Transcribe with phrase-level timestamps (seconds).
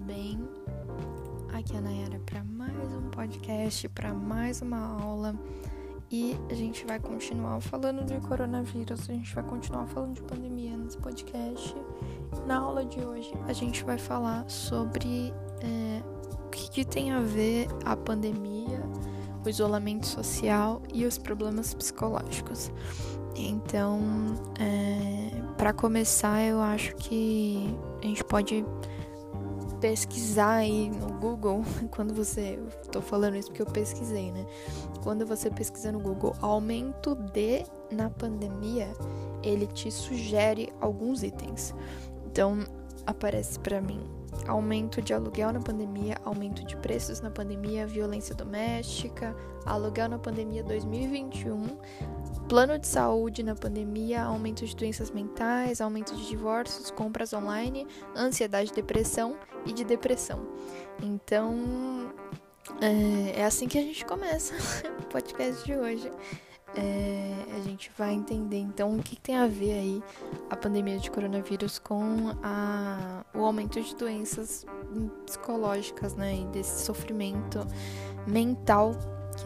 [0.00, 0.38] tudo bem?
[1.52, 5.34] Aqui é a Nayara para mais um podcast, para mais uma aula.
[6.10, 10.76] E a gente vai continuar falando de coronavírus, a gente vai continuar falando de pandemia
[10.76, 11.74] nesse podcast.
[12.46, 16.02] Na aula de hoje, a gente vai falar sobre é,
[16.46, 18.82] o que, que tem a ver a pandemia,
[19.44, 22.72] o isolamento social e os problemas psicológicos.
[23.36, 24.00] Então,
[24.58, 28.64] é, para começar, eu acho que a gente pode
[29.80, 32.58] pesquisar aí no Google, quando você.
[32.92, 34.46] Tô falando isso porque eu pesquisei, né?
[35.02, 38.88] Quando você pesquisa no Google aumento de na pandemia,
[39.42, 41.74] ele te sugere alguns itens.
[42.26, 42.64] Então,
[43.06, 44.00] aparece para mim
[44.46, 49.34] aumento de aluguel na pandemia, aumento de preços na pandemia, violência doméstica,
[49.66, 51.78] aluguel na pandemia 2021,
[52.48, 58.72] plano de saúde na pandemia, aumento de doenças mentais, aumento de divórcios, compras online, ansiedade,
[58.72, 60.46] depressão e de depressão.
[61.02, 62.12] Então,
[62.80, 64.54] é, é assim que a gente começa
[65.00, 66.10] o podcast de hoje
[66.76, 70.02] é, a gente vai entender então o que, tem a ver aí
[70.48, 74.64] a pandemia de coronavírus com a, o aumento de doenças
[75.26, 77.66] psicológicas, né, e desse sofrimento
[78.26, 78.94] mental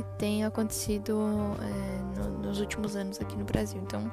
[0.03, 1.21] que tem acontecido
[1.61, 3.81] é, no, nos últimos anos aqui no Brasil.
[3.83, 4.11] Então,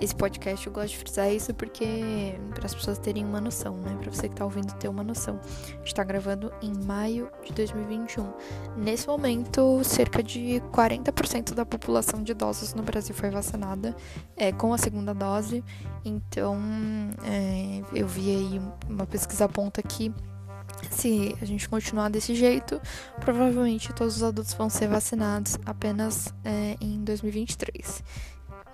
[0.00, 3.96] esse podcast eu gosto de frisar isso porque para as pessoas terem uma noção, né?
[4.00, 5.40] Para você que está ouvindo ter uma noção.
[5.84, 8.32] Está gravando em maio de 2021.
[8.76, 13.94] Nesse momento, cerca de 40% da população de idosos no Brasil foi vacinada
[14.36, 15.64] é, com a segunda dose.
[16.04, 16.58] Então,
[17.24, 20.12] é, eu vi aí uma pesquisa aponta que
[20.90, 22.80] se a gente continuar desse jeito,
[23.20, 28.02] provavelmente todos os adultos vão ser vacinados apenas é, em 2023.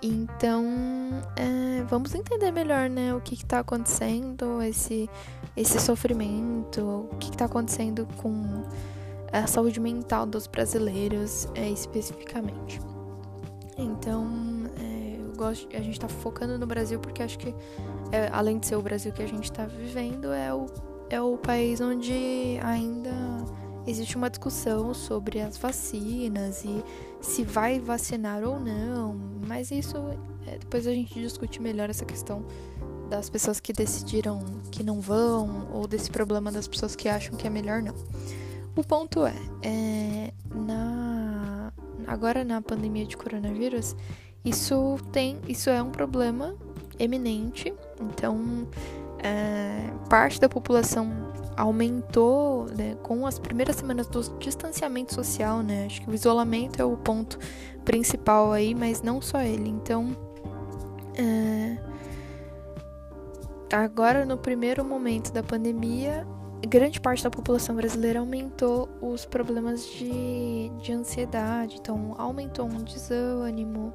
[0.03, 0.65] Então,
[1.35, 5.07] é, vamos entender melhor, né, o que está acontecendo, esse,
[5.55, 8.63] esse sofrimento, o que está acontecendo com
[9.31, 12.81] a saúde mental dos brasileiros é, especificamente.
[13.77, 14.27] Então,
[14.79, 17.53] é, eu gosto, a gente está focando no Brasil porque acho que,
[18.11, 20.65] é, além de ser o Brasil que a gente está vivendo, é o
[21.11, 23.11] é o país onde ainda
[23.85, 26.83] existe uma discussão sobre as vacinas e
[27.19, 29.97] se vai vacinar ou não, mas isso
[30.47, 32.45] é, depois a gente discute melhor essa questão
[33.09, 34.39] das pessoas que decidiram
[34.71, 37.93] que não vão ou desse problema das pessoas que acham que é melhor não.
[38.73, 41.73] O ponto é, é na
[42.07, 43.97] agora na pandemia de coronavírus,
[44.45, 46.55] isso tem, isso é um problema
[46.97, 48.67] eminente, então
[49.23, 55.85] é, parte da população aumentou né, com as primeiras semanas do distanciamento social, né?
[55.85, 57.37] Acho que o isolamento é o ponto
[57.85, 59.69] principal aí, mas não só ele.
[59.69, 60.15] Então,
[61.15, 61.77] é,
[63.71, 66.25] agora no primeiro momento da pandemia,
[66.67, 73.93] grande parte da população brasileira aumentou os problemas de, de ansiedade, então aumentou um desânimo.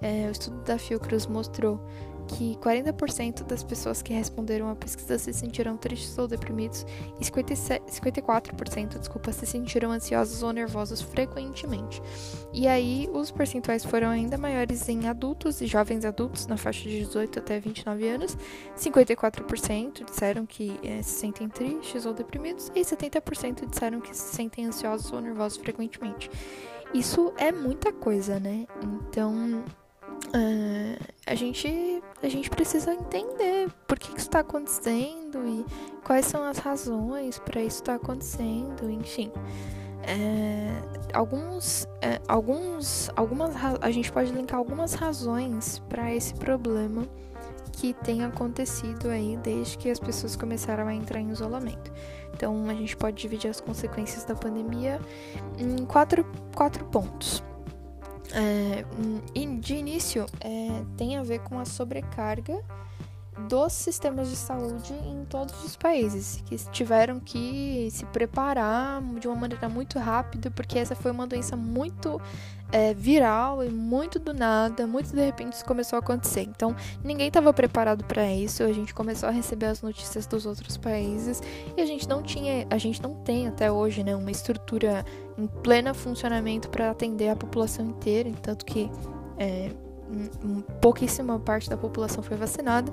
[0.00, 1.80] É, o estudo da Fiocruz mostrou
[2.28, 6.84] que 40% das pessoas que responderam à pesquisa se sentiram tristes ou deprimidos
[7.18, 12.02] e 54% desculpa, se sentiram ansiosos ou nervosos frequentemente.
[12.52, 16.98] E aí, os percentuais foram ainda maiores em adultos e jovens adultos na faixa de
[17.00, 18.36] 18 até 29 anos.
[18.76, 24.66] 54% disseram que é, se sentem tristes ou deprimidos e 70% disseram que se sentem
[24.66, 26.30] ansiosos ou nervosos frequentemente.
[26.94, 28.66] Isso é muita coisa, né?
[28.82, 29.62] Então,
[30.26, 35.64] uh, a gente a gente precisa entender por que, que isso está acontecendo e
[36.04, 39.30] quais são as razões para isso estar tá acontecendo, enfim.
[40.02, 40.72] É,
[41.12, 47.06] alguns, é, alguns, algumas, a gente pode linkar algumas razões para esse problema
[47.72, 51.92] que tem acontecido aí desde que as pessoas começaram a entrar em isolamento.
[52.34, 55.00] Então, a gente pode dividir as consequências da pandemia
[55.58, 57.42] em quatro, quatro pontos.
[58.32, 58.84] É,
[59.60, 62.62] de início, é, tem a ver com a sobrecarga
[63.48, 69.36] dos sistemas de saúde em todos os países, que tiveram que se preparar de uma
[69.36, 72.20] maneira muito rápida, porque essa foi uma doença muito
[72.70, 76.42] é, viral e muito do nada, muito de repente isso começou a acontecer.
[76.42, 78.62] Então, ninguém estava preparado para isso.
[78.62, 81.42] A gente começou a receber as notícias dos outros países
[81.76, 85.04] e a gente não tinha, a gente não tem até hoje, né, uma estrutura
[85.36, 88.90] em pleno funcionamento para atender a população inteira, tanto que
[89.38, 89.70] é,
[90.80, 92.90] pouquíssima parte da população foi vacinada.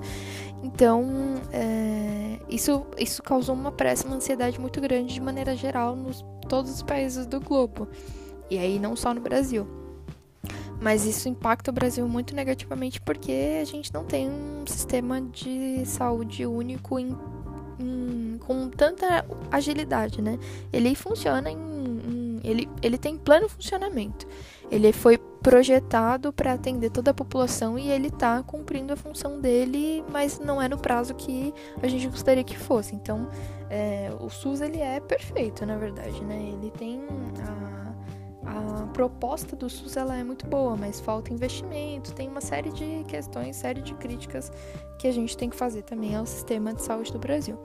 [0.62, 1.04] Então,
[1.52, 6.70] é, isso, isso causou uma pressa, uma ansiedade muito grande de maneira geral nos todos
[6.70, 7.88] os países do globo.
[8.50, 9.66] E aí, não só no Brasil.
[10.80, 15.84] Mas isso impacta o Brasil muito negativamente porque a gente não tem um sistema de
[15.86, 17.16] saúde único em,
[17.80, 20.38] em com tanta agilidade, né?
[20.72, 24.26] Ele funciona em, ele, ele tem pleno funcionamento.
[24.70, 30.04] Ele foi projetado para atender toda a população e ele está cumprindo a função dele,
[30.10, 32.96] mas não é no prazo que a gente gostaria que fosse.
[32.96, 33.28] Então,
[33.70, 36.36] é, o SUS ele é perfeito, na verdade, né?
[36.52, 37.00] Ele tem
[38.44, 42.72] a, a proposta do SUS ela é muito boa, mas falta investimento, tem uma série
[42.72, 44.50] de questões, série de críticas
[44.98, 47.56] que a gente tem que fazer também ao sistema de saúde do Brasil.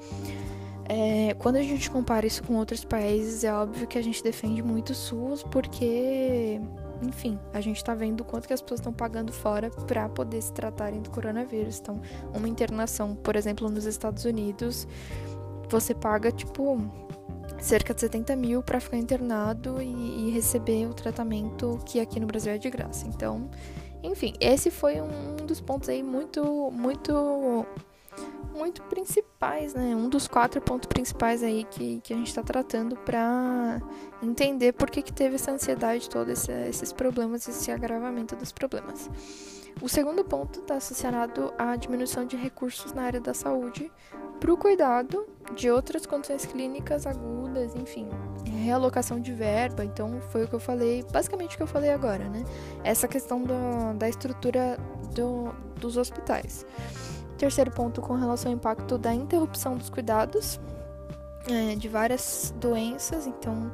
[0.88, 4.62] É, quando a gente compara isso com outros países, é óbvio que a gente defende
[4.62, 6.62] muito o SUS, porque
[7.02, 10.54] enfim, a gente está vendo quanto que as pessoas estão pagando fora para poder se
[10.54, 11.80] tratarem do coronavírus.
[11.80, 12.02] Então,
[12.34, 14.88] uma internação, por exemplo, nos Estados Unidos,
[15.70, 16.78] você paga tipo
[17.60, 22.26] cerca de 70 mil para ficar internado e, e, receber o tratamento que aqui no
[22.26, 23.08] Brasil é de graça.
[23.08, 23.50] Então,
[24.04, 27.66] enfim, esse foi um dos pontos aí muito, muito
[28.54, 29.96] muito principais, né?
[29.96, 33.82] Um dos quatro pontos principais aí que, que a gente está tratando para
[34.22, 39.10] entender por que, que teve essa ansiedade toda, esse, esses problemas, esse agravamento dos problemas.
[39.82, 43.92] O segundo ponto está associado à diminuição de recursos na área da saúde
[44.40, 45.26] para o cuidado
[45.56, 48.10] de outras condições clínicas agudas, enfim,
[48.64, 49.86] realocação de verba.
[49.86, 52.44] Então, foi o que eu falei, basicamente o que eu falei agora, né?
[52.84, 54.78] Essa questão do, da estrutura
[55.14, 56.66] do, dos hospitais.
[57.42, 60.60] Terceiro ponto com relação ao impacto da interrupção dos cuidados
[61.50, 63.26] é, de várias doenças.
[63.26, 63.72] Então,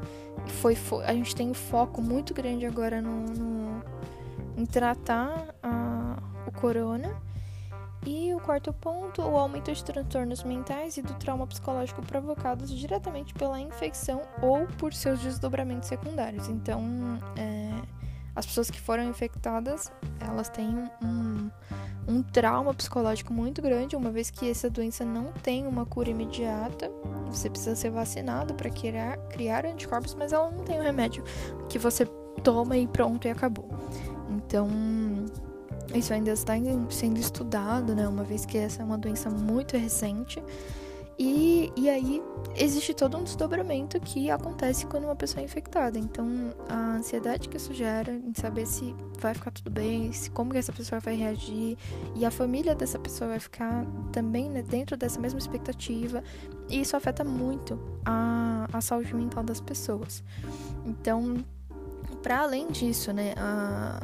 [0.62, 3.84] foi, foi, a gente tem um foco muito grande agora no, no
[4.56, 6.16] em tratar a,
[6.48, 7.14] o corona.
[8.06, 13.34] E o quarto ponto, o aumento de transtornos mentais e do trauma psicológico provocados diretamente
[13.34, 16.48] pela infecção ou por seus desdobramentos secundários.
[16.48, 16.82] Então,
[17.36, 17.82] é,
[18.38, 20.70] as pessoas que foram infectadas, elas têm
[21.02, 21.50] um,
[22.08, 26.92] um trauma psicológico muito grande, uma vez que essa doença não tem uma cura imediata.
[27.32, 31.24] Você precisa ser vacinado para criar, criar anticorpos, mas ela não tem um remédio
[31.68, 32.06] que você
[32.44, 33.68] toma e pronto e acabou.
[34.30, 34.70] Então,
[35.96, 36.54] isso ainda está
[36.92, 38.08] sendo estudado, né?
[38.08, 40.44] Uma vez que essa é uma doença muito recente.
[41.20, 42.22] E, e aí
[42.56, 45.98] existe todo um desdobramento que acontece quando uma pessoa é infectada.
[45.98, 50.52] Então, a ansiedade que isso gera em saber se vai ficar tudo bem, se como
[50.52, 51.76] que essa pessoa vai reagir,
[52.16, 56.24] e a família dessa pessoa vai ficar também né, dentro dessa mesma expectativa,
[56.70, 60.24] e isso afeta muito a, a saúde mental das pessoas.
[60.86, 61.44] Então,
[62.22, 64.00] para além disso, né, a,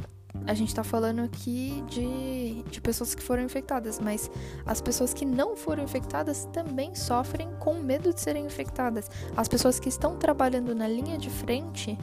[0.46, 4.30] a gente está falando aqui de, de pessoas que foram infectadas, mas
[4.66, 9.10] as pessoas que não foram infectadas também sofrem com medo de serem infectadas.
[9.36, 11.98] As pessoas que estão trabalhando na linha de frente,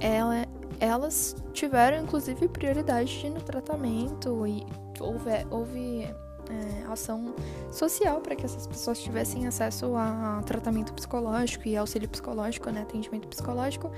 [0.00, 0.46] ela,
[0.78, 4.64] elas tiveram inclusive prioridade no tratamento e
[5.00, 6.08] houve, houve
[6.50, 7.34] é, ação
[7.70, 13.28] social para que essas pessoas tivessem acesso a tratamento psicológico e auxílio psicológico, né, atendimento
[13.28, 13.90] psicológico,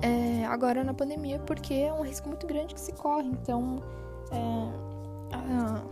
[0.00, 3.28] é, agora na pandemia, porque é um risco muito grande que se corre.
[3.28, 3.82] Então,
[4.30, 5.82] é, a,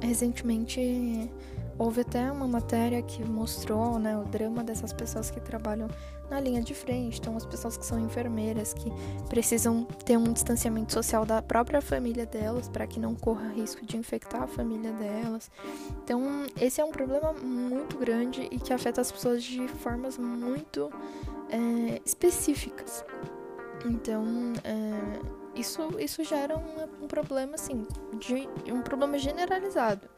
[0.00, 1.30] recentemente
[1.78, 5.88] houve até uma matéria que mostrou né, o drama dessas pessoas que trabalham
[6.30, 8.90] na linha de frente, então as pessoas que são enfermeiras, que
[9.28, 13.96] precisam ter um distanciamento social da própria família delas para que não corra risco de
[13.96, 15.50] infectar a família delas.
[16.02, 20.90] Então, esse é um problema muito grande e que afeta as pessoas de formas muito
[21.50, 23.04] é, específicas.
[23.84, 24.24] Então,
[24.64, 27.86] é, isso, isso gera um, um, problema, assim,
[28.18, 30.08] de, um problema generalizado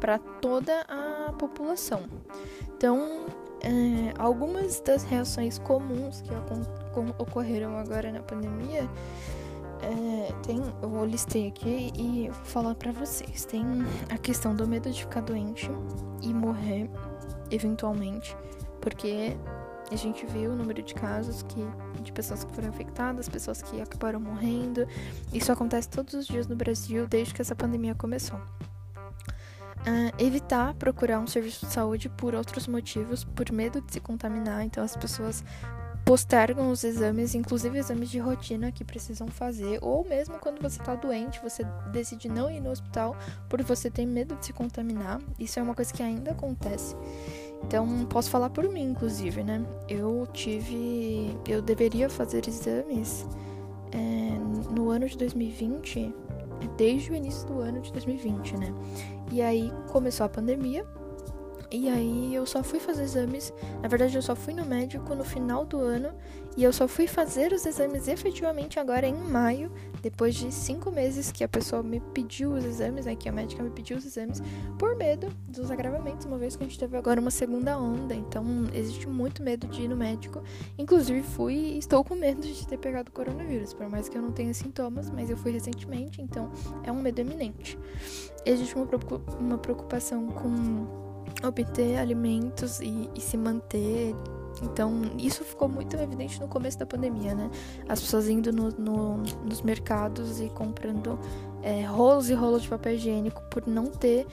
[0.00, 2.02] para toda a população.
[2.76, 3.26] Então,
[3.60, 6.30] é, algumas das reações comuns que
[7.18, 8.88] ocorreram agora na pandemia,
[9.82, 13.44] é, tem, eu listei aqui e vou falar para vocês.
[13.44, 13.64] Tem
[14.10, 15.70] a questão do medo de ficar doente
[16.20, 16.88] e morrer
[17.50, 18.36] eventualmente,
[18.80, 19.36] porque
[19.90, 21.60] a gente viu o número de casos que,
[22.02, 24.86] de pessoas que foram infectadas, pessoas que acabaram morrendo.
[25.32, 28.38] Isso acontece todos os dias no Brasil desde que essa pandemia começou.
[29.82, 34.64] Uh, evitar procurar um serviço de saúde por outros motivos, por medo de se contaminar.
[34.64, 35.42] Então, as pessoas
[36.04, 40.94] postergam os exames, inclusive exames de rotina que precisam fazer, ou mesmo quando você está
[40.94, 43.16] doente, você decide não ir no hospital
[43.48, 45.20] por você ter medo de se contaminar.
[45.38, 46.96] Isso é uma coisa que ainda acontece.
[47.64, 49.64] Então, posso falar por mim, inclusive, né?
[49.88, 51.36] Eu tive.
[51.48, 53.26] Eu deveria fazer exames
[53.92, 56.14] é, no ano de 2020,
[56.76, 58.74] desde o início do ano de 2020, né?
[59.30, 60.84] E aí começou a pandemia
[61.72, 63.52] E aí eu só fui fazer exames.
[63.80, 66.10] Na verdade, eu só fui no médico no final do ano.
[66.54, 71.32] E eu só fui fazer os exames efetivamente agora em maio, depois de cinco meses
[71.32, 73.16] que a pessoa me pediu os exames, né?
[73.16, 74.42] Que a médica me pediu os exames,
[74.78, 78.14] por medo dos agravamentos, uma vez que a gente teve agora uma segunda onda.
[78.14, 80.42] Então, existe muito medo de ir no médico.
[80.76, 84.20] Inclusive, fui e estou com medo de ter pegado o coronavírus, por mais que eu
[84.20, 86.50] não tenha sintomas, mas eu fui recentemente, então
[86.84, 87.78] é um medo eminente.
[88.44, 91.01] Existe uma preocupação com
[91.42, 94.14] obter alimentos e, e se manter
[94.62, 97.50] então, isso ficou muito evidente no começo da pandemia, né?
[97.88, 101.18] As pessoas indo no, no, nos mercados e comprando
[101.62, 104.26] é, rolos e rolos de papel higiênico por não ter,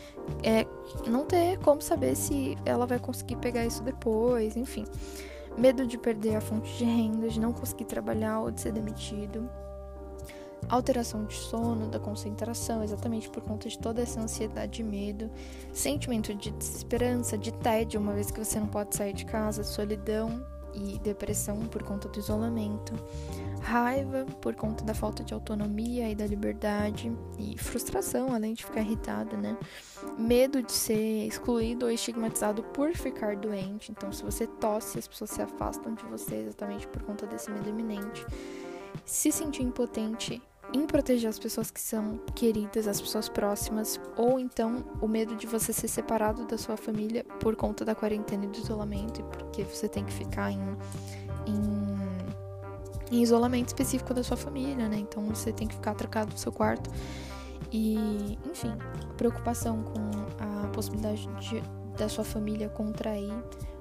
[0.43, 0.67] é,
[1.08, 4.86] não ter como saber se ela vai conseguir pegar isso depois, enfim.
[5.58, 9.50] Medo de perder a fonte de renda, de não conseguir trabalhar ou de ser demitido
[10.67, 15.29] alteração de sono, da concentração, exatamente por conta de toda essa ansiedade e medo,
[15.71, 20.45] sentimento de desesperança, de tédio, uma vez que você não pode sair de casa, solidão
[20.73, 22.93] e depressão por conta do isolamento,
[23.61, 28.81] raiva por conta da falta de autonomia e da liberdade e frustração, além de ficar
[28.81, 29.57] irritada, né?
[30.17, 33.91] Medo de ser excluído ou estigmatizado por ficar doente.
[33.91, 37.69] Então, se você tosse, as pessoas se afastam de você exatamente por conta desse medo
[37.69, 38.25] iminente
[39.05, 40.41] se sentir impotente
[40.73, 45.47] em proteger as pessoas que são queridas, as pessoas próximas, ou então o medo de
[45.47, 49.63] você ser separado da sua família por conta da quarentena e do isolamento, e porque
[49.63, 50.61] você tem que ficar em,
[51.47, 54.97] em, em isolamento específico da sua família, né?
[54.97, 56.89] Então você tem que ficar trancado no seu quarto.
[57.71, 58.73] E, enfim,
[59.17, 60.09] preocupação com
[60.39, 61.61] a possibilidade de,
[61.97, 63.33] da sua família contrair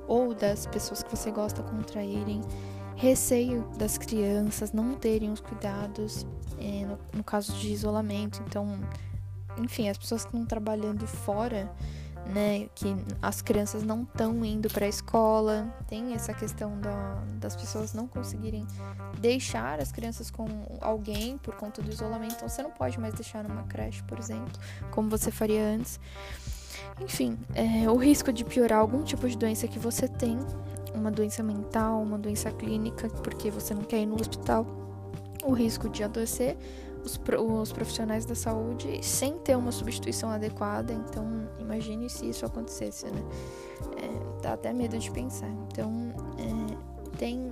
[0.07, 2.41] ou das pessoas que você gosta contraírem
[2.97, 6.27] receio das crianças não terem os cuidados
[6.61, 8.43] é, no, no, caso de isolamento.
[8.47, 8.79] Então,
[9.59, 11.71] enfim, as pessoas que estão trabalhando fora,
[12.27, 17.57] né, que as crianças não estão indo para a escola, tem essa questão da, das
[17.57, 18.67] pessoas não conseguirem
[19.19, 20.47] deixar as crianças com
[20.81, 22.35] alguém por conta do isolamento.
[22.37, 24.53] Então, você não pode mais deixar numa creche, por exemplo,
[24.91, 25.99] como você faria antes.
[27.01, 30.39] Enfim, é, o risco de piorar algum tipo de doença que você tem
[30.95, 34.67] uma doença mental, uma doença clínica, porque você não quer ir no hospital,
[35.49, 36.57] o risco de adoecer
[37.03, 37.19] os,
[37.61, 40.93] os profissionais da saúde sem ter uma substituição adequada.
[40.93, 43.25] Então, imagine se isso acontecesse, né?
[43.97, 45.51] É, dá até medo de pensar.
[45.71, 47.51] Então, é, tem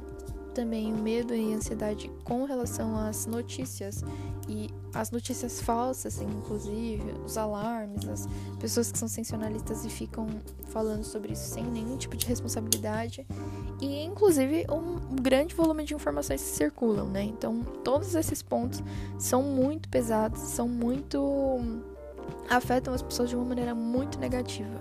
[0.53, 4.03] também o medo e a ansiedade com relação às notícias
[4.49, 8.27] e as notícias falsas, inclusive, os alarmes, as
[8.59, 10.27] pessoas que são sensacionalistas e ficam
[10.69, 13.27] falando sobre isso sem nenhum tipo de responsabilidade
[13.81, 17.23] e inclusive um grande volume de informações que circulam, né?
[17.23, 18.83] Então, todos esses pontos
[19.19, 21.61] são muito pesados, são muito
[22.49, 24.81] afetam as pessoas de uma maneira muito negativa.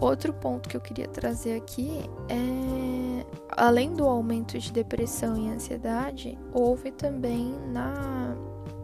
[0.00, 6.36] Outro ponto que eu queria trazer aqui é, além do aumento de depressão e ansiedade,
[6.52, 8.36] houve também na,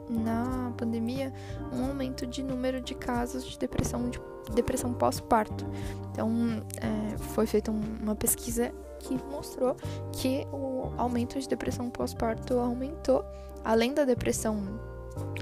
[0.08, 1.32] na pandemia
[1.72, 4.20] um aumento de número de casos de depressão, de
[4.52, 5.66] depressão pós-parto.
[6.12, 9.76] Então, é, foi feita uma pesquisa que mostrou
[10.12, 13.24] que o aumento de depressão pós-parto aumentou,
[13.64, 14.62] além da depressão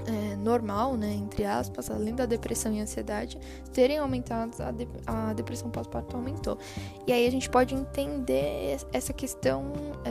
[0.07, 3.37] é, normal, né, entre aspas, além da depressão e ansiedade
[3.71, 6.57] terem aumentado, a, de, a depressão pós-parto aumentou.
[7.05, 9.71] E aí a gente pode entender essa questão
[10.05, 10.09] é,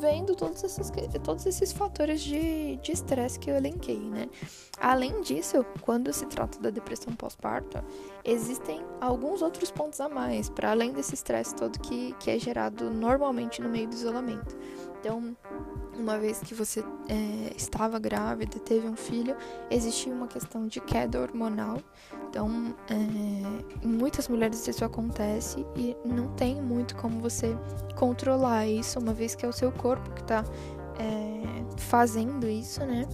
[0.00, 0.90] vendo todos esses,
[1.22, 4.28] todos esses fatores de estresse que eu elenquei, né?
[4.80, 7.84] Além disso, quando se trata da depressão pós-parto,
[8.24, 12.90] existem alguns outros pontos a mais, para além desse estresse todo que, que é gerado
[12.90, 14.56] normalmente no meio do isolamento.
[14.98, 15.36] Então,
[16.00, 19.36] uma vez que você é, estava grávida, teve um filho,
[19.70, 21.78] existia uma questão de queda hormonal.
[22.28, 27.56] Então, é, em muitas mulheres isso acontece e não tem muito como você
[27.96, 30.44] controlar isso, uma vez que é o seu corpo que está
[30.98, 33.06] é, fazendo isso, né?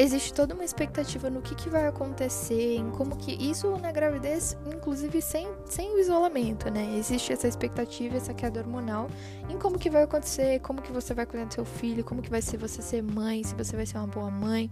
[0.00, 3.32] Existe toda uma expectativa no que, que vai acontecer, em como que.
[3.32, 6.96] Isso na gravidez, inclusive sem, sem o isolamento, né?
[6.96, 9.08] Existe essa expectativa, essa queda hormonal
[9.48, 12.30] em como que vai acontecer, como que você vai cuidar do seu filho, como que
[12.30, 14.70] vai ser você ser mãe, se você vai ser uma boa mãe.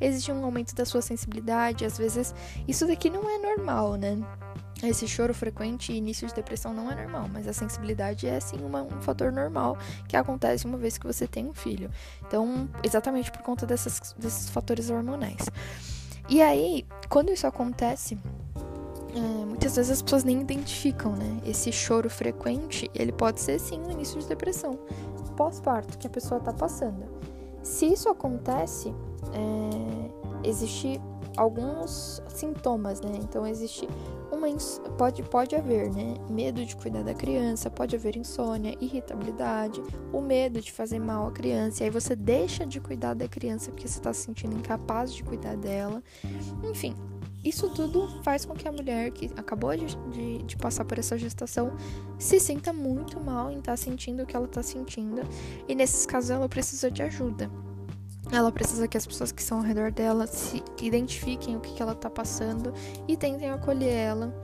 [0.00, 2.34] Existe um aumento da sua sensibilidade, às vezes
[2.66, 4.18] isso daqui não é normal, né?
[4.82, 8.58] Esse choro frequente e início de depressão não é normal, mas a sensibilidade é sim
[8.64, 9.76] uma, um fator normal
[10.08, 11.90] que acontece uma vez que você tem um filho.
[12.26, 15.48] Então, exatamente por conta dessas, desses fatores hormonais.
[16.28, 18.16] E aí, quando isso acontece,
[19.14, 21.40] é, muitas vezes as pessoas nem identificam, né?
[21.44, 24.78] Esse choro frequente, ele pode ser sim um início de depressão
[25.36, 27.04] pós-parto que a pessoa está passando.
[27.62, 28.94] Se isso acontece,
[29.32, 31.00] é, existe
[31.40, 33.18] alguns sintomas, né?
[33.22, 33.88] Então existe
[34.30, 34.46] uma
[34.98, 36.14] pode pode haver, né?
[36.28, 39.82] Medo de cuidar da criança, pode haver insônia, irritabilidade,
[40.12, 43.70] o medo de fazer mal à criança, e aí você deixa de cuidar da criança
[43.70, 46.02] porque você está se sentindo incapaz de cuidar dela.
[46.62, 46.94] Enfim,
[47.42, 51.16] isso tudo faz com que a mulher que acabou de, de, de passar por essa
[51.16, 51.72] gestação
[52.18, 55.22] se sinta muito mal em estar tá sentindo o que ela está sentindo,
[55.66, 57.50] e nesses casos ela precisa de ajuda.
[58.32, 61.82] Ela precisa que as pessoas que estão ao redor dela se identifiquem o que, que
[61.82, 62.72] ela está passando
[63.08, 64.34] e tentem acolher ela.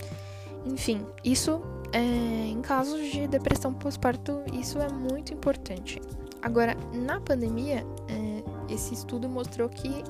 [0.64, 1.62] Enfim, isso
[1.92, 6.00] é, em casos de depressão pós-parto, isso é muito importante.
[6.42, 10.02] Agora, na pandemia, é, esse estudo mostrou que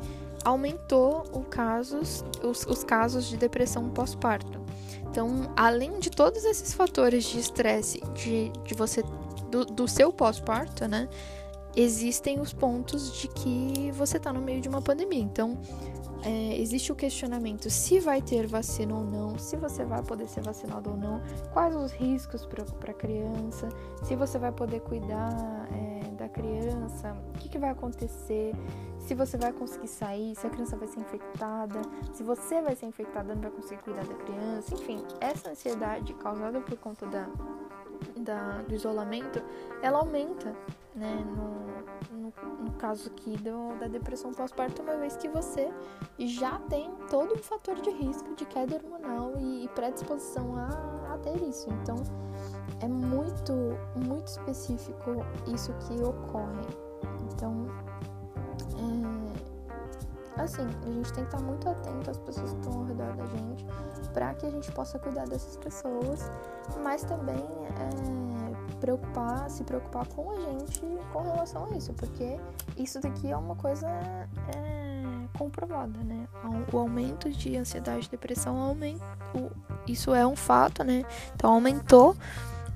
[0.45, 4.61] aumentou casos, os, os casos de depressão pós-parto.
[5.11, 9.03] Então, além de todos esses fatores de estresse de, de você
[9.51, 11.09] do, do seu pós-parto, né?
[11.77, 15.21] Existem os pontos de que você está no meio de uma pandemia.
[15.21, 15.59] Então,
[16.25, 20.43] é, existe o questionamento se vai ter vacina ou não, se você vai poder ser
[20.43, 23.69] vacinado ou não, quais os riscos para a criança,
[24.03, 28.55] se você vai poder cuidar é, da criança, o que, que vai acontecer,
[28.99, 31.81] se você vai conseguir sair, se a criança vai ser infectada,
[32.13, 36.61] se você vai ser infectada não vai conseguir cuidar da criança, enfim, essa ansiedade causada
[36.61, 37.29] por conta da,
[38.17, 39.41] da do isolamento,
[39.81, 40.57] ela aumenta
[40.97, 41.25] né,
[42.11, 42.33] no, no,
[42.65, 45.71] no caso aqui do, da depressão pós-parto, uma vez que você
[46.19, 51.19] já tem todo um fator de risco de queda hormonal e, e predisposição a, a
[51.19, 51.69] ter isso.
[51.71, 51.97] Então,
[52.81, 53.53] é muito,
[53.95, 55.11] muito específico
[55.47, 56.67] isso que ocorre.
[57.33, 57.67] Então,
[60.37, 63.15] é, assim, a gente tem que estar muito atento às pessoas que estão ao redor
[63.17, 63.67] da gente
[64.13, 66.31] para que a gente possa cuidar dessas pessoas,
[66.83, 70.81] mas também é, preocupar, se preocupar com a gente
[71.13, 72.39] com relação a isso, porque
[72.77, 76.29] isso daqui é uma coisa é, comprovada, né?
[76.73, 79.05] O aumento de ansiedade e depressão aumenta,
[79.87, 81.05] isso é um fato, né?
[81.35, 82.17] Então aumentou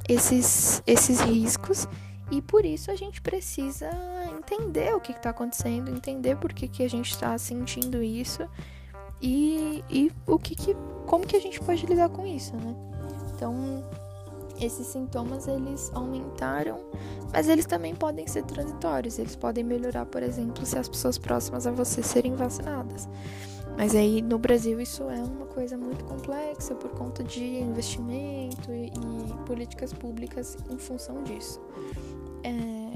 [0.09, 1.87] esses, esses riscos
[2.31, 3.91] e por isso a gente precisa
[4.39, 8.49] entender o que está acontecendo, entender por que, que a gente está sentindo isso
[9.21, 12.75] e, e o que, que como que a gente pode lidar com isso, né?
[13.35, 13.83] Então
[14.61, 16.79] esses sintomas eles aumentaram,
[17.33, 19.19] mas eles também podem ser transitórios.
[19.19, 23.09] Eles podem melhorar, por exemplo, se as pessoas próximas a você serem vacinadas.
[23.77, 28.89] Mas aí no Brasil isso é uma coisa muito complexa por conta de investimento e,
[28.89, 31.61] e políticas públicas em função disso.
[32.43, 32.91] É...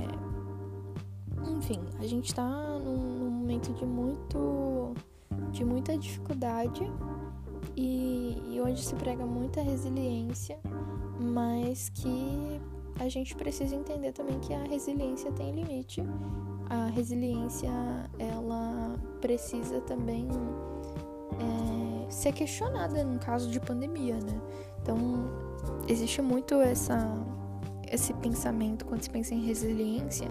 [1.50, 4.94] Enfim, a gente está num, num momento de muito
[5.50, 6.90] de muita dificuldade
[7.76, 10.58] e, e onde se prega muita resiliência
[11.18, 12.60] mas que
[12.98, 16.02] a gente precisa entender também que a resiliência tem limite.
[16.70, 17.70] A resiliência
[18.18, 20.28] ela precisa também
[21.38, 24.40] é, ser questionada no caso de pandemia, né?
[24.82, 24.96] Então
[25.88, 26.96] existe muito essa
[27.90, 30.28] esse pensamento quando se pensa em resiliência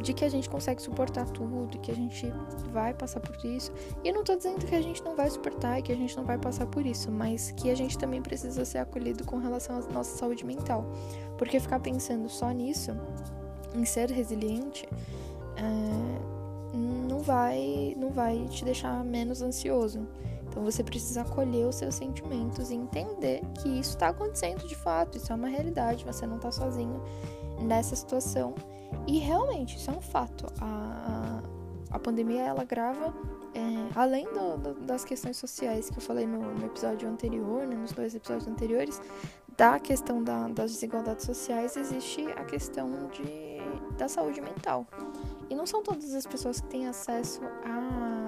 [0.00, 2.32] de que a gente consegue suportar tudo, que a gente
[2.72, 3.72] vai passar por isso.
[4.04, 6.24] E não tô dizendo que a gente não vai suportar e que a gente não
[6.24, 9.92] vai passar por isso, mas que a gente também precisa ser acolhido com relação à
[9.92, 10.84] nossa saúde mental.
[11.36, 12.92] Porque ficar pensando só nisso,
[13.74, 14.88] em ser resiliente,
[15.56, 16.76] é,
[17.08, 20.06] não vai não vai te deixar menos ansioso.
[20.48, 25.18] Então você precisa acolher os seus sentimentos e entender que isso está acontecendo de fato,
[25.18, 27.02] isso é uma realidade, você não está sozinho
[27.60, 28.54] nessa situação
[29.06, 30.46] e realmente, isso é um fato.
[30.60, 31.42] A,
[31.90, 33.14] a pandemia, ela grava,
[33.54, 33.60] é,
[33.94, 37.92] além do, do, das questões sociais que eu falei no, no episódio anterior, né, nos
[37.92, 39.00] dois episódios anteriores,
[39.56, 43.58] da questão da, das desigualdades sociais, existe a questão de,
[43.96, 44.86] da saúde mental.
[45.50, 47.40] E não são todas as pessoas que têm acesso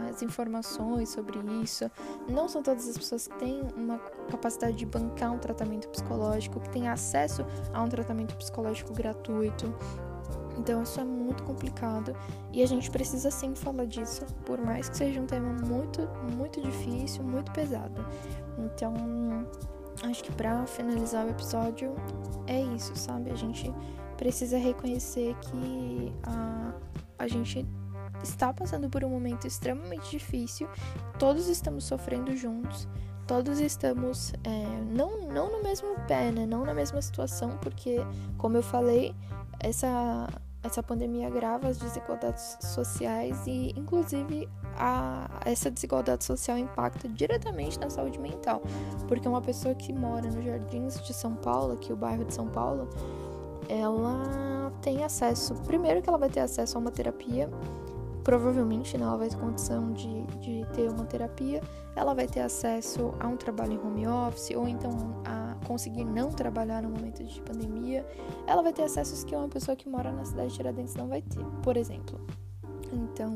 [0.09, 1.89] às informações sobre isso,
[2.29, 6.71] não são todas as pessoas que têm uma capacidade de bancar um tratamento psicológico, que
[6.71, 9.73] têm acesso a um tratamento psicológico gratuito.
[10.61, 12.15] Então isso é muito complicado
[12.53, 16.61] e a gente precisa sim falar disso, por mais que seja um tema muito, muito
[16.61, 18.05] difícil, muito pesado.
[18.59, 18.95] Então,
[20.03, 21.95] acho que para finalizar o episódio
[22.47, 23.31] é isso, sabe?
[23.31, 23.73] A gente
[24.19, 26.75] precisa reconhecer que a,
[27.19, 27.67] a gente
[28.23, 30.69] está passando por um momento extremamente difícil,
[31.19, 32.87] todos estamos sofrendo juntos,
[33.27, 36.45] todos estamos é, não, não no mesmo pé, né?
[36.45, 37.97] Não na mesma situação, porque,
[38.37, 39.15] como eu falei,
[39.59, 40.29] essa,
[40.63, 47.89] essa pandemia agrava as desigualdades sociais e, inclusive, a, essa desigualdade social impacta diretamente na
[47.89, 48.63] saúde mental.
[49.09, 52.47] Porque uma pessoa que mora nos Jardins de São Paulo, aqui o bairro de São
[52.47, 52.89] Paulo,
[53.69, 55.55] ela tem acesso.
[55.67, 57.49] Primeiro, que ela vai ter acesso a uma terapia
[58.23, 61.61] provavelmente né, ela vai ter condição de, de ter uma terapia,
[61.97, 66.31] ela vai ter acesso a um trabalho em home office ou então a conseguir não
[66.31, 68.07] trabalhar no momento de pandemia,
[68.47, 71.23] ela vai ter acessos que uma pessoa que mora na cidade de Tiradentes não vai
[71.23, 72.21] ter, por exemplo.
[72.93, 73.33] Então,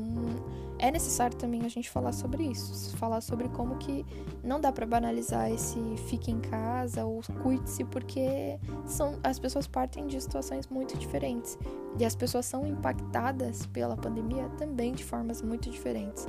[0.77, 4.05] é necessário também a gente falar sobre isso, falar sobre como que
[4.43, 10.07] não dá para banalizar esse fique em casa ou cuide-se, porque são as pessoas partem
[10.07, 11.57] de situações muito diferentes
[11.97, 16.27] e as pessoas são impactadas pela pandemia também de formas muito diferentes.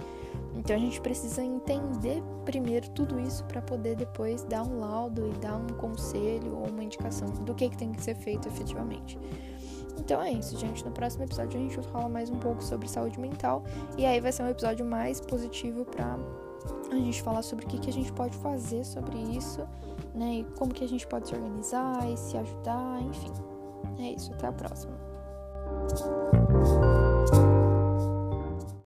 [0.54, 5.38] Então a gente precisa entender primeiro tudo isso para poder depois dar um laudo e
[5.38, 9.18] dar um conselho ou uma indicação do que, que tem que ser feito efetivamente.
[9.98, 10.84] Então é isso, gente.
[10.84, 13.64] No próximo episódio a gente vai falar mais um pouco sobre saúde mental.
[13.96, 16.18] E aí vai ser um episódio mais positivo pra
[16.90, 19.66] a gente falar sobre o que, que a gente pode fazer sobre isso,
[20.14, 20.36] né?
[20.36, 23.32] E como que a gente pode se organizar e se ajudar, enfim.
[23.98, 24.96] É isso, até a próxima.